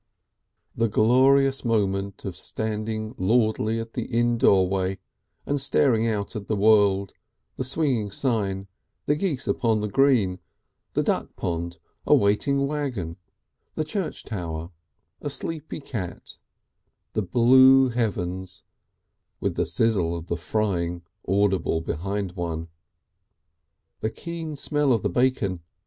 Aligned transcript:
The 0.75 0.87
glorious 0.89 1.63
moment 1.63 2.25
of 2.25 2.35
standing 2.35 3.13
lordly 3.19 3.77
in 3.79 3.87
the 3.93 4.05
inn 4.05 4.39
doorway, 4.39 4.97
and 5.45 5.61
staring 5.61 6.07
out 6.07 6.35
at 6.35 6.47
the 6.47 6.55
world, 6.55 7.13
the 7.55 7.63
swinging 7.63 8.09
sign, 8.09 8.67
the 9.05 9.15
geese 9.15 9.47
upon 9.47 9.79
the 9.79 9.87
green, 9.87 10.39
the 10.93 11.03
duck 11.03 11.35
pond, 11.35 11.77
a 12.07 12.15
waiting 12.15 12.65
waggon, 12.65 13.17
the 13.75 13.83
church 13.83 14.23
tower, 14.23 14.71
a 15.21 15.29
sleepy 15.29 15.79
cat, 15.79 16.39
the 17.13 17.21
blue 17.21 17.89
heavens, 17.89 18.63
with 19.39 19.53
the 19.53 19.67
sizzle 19.67 20.17
of 20.17 20.29
the 20.29 20.35
frying 20.35 21.03
audible 21.27 21.79
behind 21.79 22.31
one! 22.31 22.69
The 23.99 24.09
keen 24.09 24.55
smell 24.55 24.93
of 24.93 25.03
the 25.03 25.11
bacon! 25.11 25.59